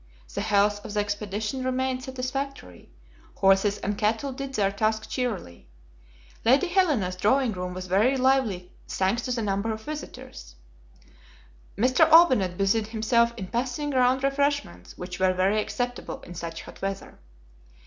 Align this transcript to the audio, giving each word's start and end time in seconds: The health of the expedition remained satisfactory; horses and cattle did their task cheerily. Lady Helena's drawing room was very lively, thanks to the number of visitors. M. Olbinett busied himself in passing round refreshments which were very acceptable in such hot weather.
The 0.33 0.41
health 0.41 0.83
of 0.83 0.95
the 0.95 0.99
expedition 0.99 1.63
remained 1.63 2.03
satisfactory; 2.03 2.89
horses 3.35 3.77
and 3.77 3.95
cattle 3.95 4.33
did 4.33 4.55
their 4.55 4.71
task 4.71 5.07
cheerily. 5.07 5.67
Lady 6.43 6.69
Helena's 6.69 7.15
drawing 7.15 7.51
room 7.51 7.75
was 7.75 7.85
very 7.85 8.17
lively, 8.17 8.71
thanks 8.87 9.21
to 9.25 9.31
the 9.31 9.43
number 9.43 9.71
of 9.71 9.83
visitors. 9.83 10.55
M. 11.77 11.83
Olbinett 11.83 12.57
busied 12.57 12.87
himself 12.87 13.31
in 13.37 13.45
passing 13.45 13.91
round 13.91 14.23
refreshments 14.23 14.97
which 14.97 15.19
were 15.19 15.33
very 15.35 15.61
acceptable 15.61 16.21
in 16.21 16.33
such 16.33 16.63
hot 16.63 16.81
weather. 16.81 17.19